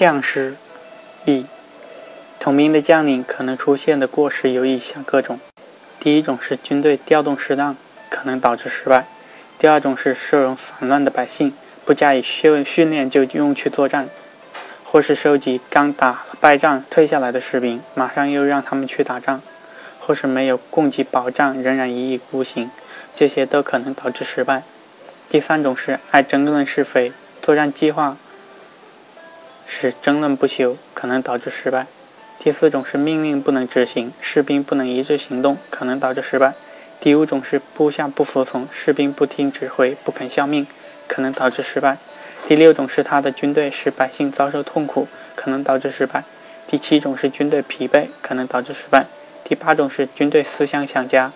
[0.00, 0.54] 将士
[1.26, 1.44] 一，
[2.38, 5.38] 统兵的将领可能出现的过失有以下各种：
[5.98, 7.76] 第一种是军队调动失当，
[8.08, 9.02] 可能导致失败；
[9.58, 11.52] 第二种是收容散乱的百姓，
[11.84, 14.08] 不加以训训练就用去作战，
[14.86, 19.42] 或是收集刚打败仗退下来的士兵，马上又让他们去打仗，
[19.98, 22.70] 或是没有供给保障仍然一意孤行，
[23.14, 24.62] 这些都可能导致失败。
[25.28, 27.12] 第三种是爱争论是非，
[27.42, 28.16] 作战计划。
[29.72, 31.86] 是争论不休，可能导致失败。
[32.40, 36.54] 第四种是命令不能执行，士兵不能一致行动，可能导致失败。
[36.98, 40.66] 第五种是部下不服从，士兵不听指挥，不肯效命，
[41.06, 41.98] 可能导致失败。
[42.48, 45.06] 第六种是他的军队使百姓遭受痛苦，
[45.36, 46.24] 可能导致失败。
[46.66, 49.06] 第七种是军队疲惫，可能导致失败。
[49.44, 51.30] 第八种是军队思想想家，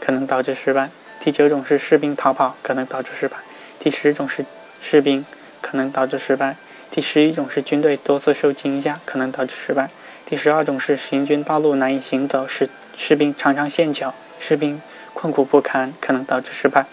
[0.00, 0.88] 可能导致失败。
[1.20, 3.36] 第九种是士兵逃跑，可能导致失败。
[3.78, 4.46] 第十种是
[4.80, 5.26] 士兵
[5.60, 6.56] 可能导致失败。
[6.94, 9.90] 第十一种是军队多次受惊吓，可能导致失败。
[10.24, 14.80] 第十二种是行军道路难以行走，使士兵常常陷脚，士兵
[15.12, 16.86] 困苦不堪，可能导致失败。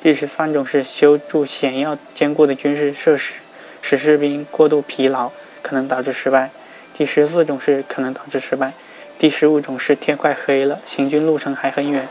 [0.00, 3.34] 第十三种是修筑险要坚固的军事设施，
[3.82, 6.50] 使士兵过度疲劳，可能导致失败。
[6.94, 8.72] 第十四种是可能导致失败。
[9.18, 12.08] 第十五种是天快黑了，行军路程还很远，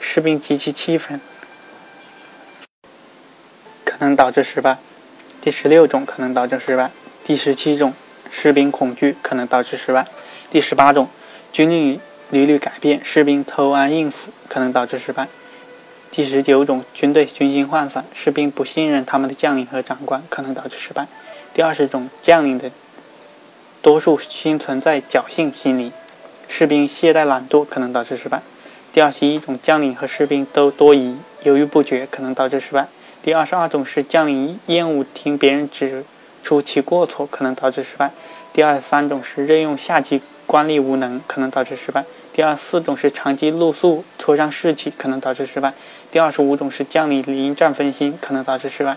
[0.00, 1.18] 士兵极其气愤，
[3.86, 4.76] 可能导致失败。
[5.48, 6.90] 第十六种可能导致失败。
[7.24, 7.94] 第十七种，
[8.30, 10.06] 士兵恐惧可能导致失败。
[10.50, 11.08] 第十八种，
[11.50, 15.26] 军令屡屡改变，士兵偷安应付可能导致失败。
[16.10, 21.08] 第十九种，军队军心涣散，士兵不信任他们的将领和长官，可能导致失败。
[21.54, 22.70] 第二十种，将领的
[23.80, 25.92] 多数心存在侥幸心理，
[26.46, 28.42] 士兵懈怠懒惰，可能导致失败。
[28.92, 32.88] 第二十一种，将领和士兵都多疑、犹豫不决，可能导致失败。
[33.28, 36.02] 第二十二种是将领厌恶听别人指
[36.42, 38.10] 出其过错，可能导致失败。
[38.54, 42.06] 第二十三种是任用下级官吏无能，可能导致失败。
[42.32, 45.74] 第二十四种是长期露宿挫伤士气，可能导致失败。
[46.10, 48.96] 第二十五种是将领临战分心，可能导致失败。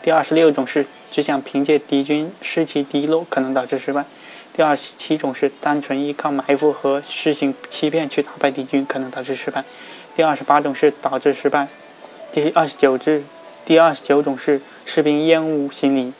[0.00, 4.04] 第二十六种是只想凭借敌军士气低落，可能导致失败。
[4.52, 9.64] 第二十七种是单纯依靠埋伏和施行欺骗去打败敌军，可能导致失败。
[10.14, 11.66] 第二十八种是导致失败。
[12.30, 13.24] 第二十九至。
[13.64, 16.12] 第二十九种是士兵厌恶心理，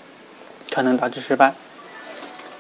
[0.71, 1.55] 可能导致失败。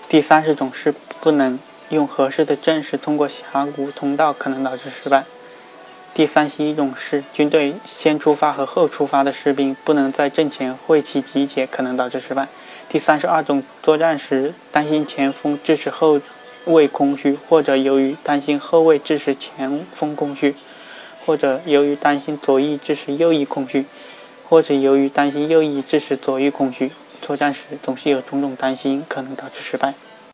[0.08, 1.58] 第三十种是不能
[1.90, 5.24] 用合适的阵势通过峡谷通道，可能导致失败。
[6.12, 12.48] 第三十一种是军队先出发和后出发的士兵不能在阵前会齐集结，可能导致失败。
[12.88, 16.20] 第三十二种作战时担心前锋致使后
[16.64, 20.56] 卫空虚，或者由于担心后卫致使前锋空虚，
[21.24, 23.86] 或者由于担心左翼致使右翼空虚。
[24.52, 26.92] 或者由于担心右翼致使左翼空虚，
[27.22, 29.94] 作战时总是有种种担心，可能导致失败。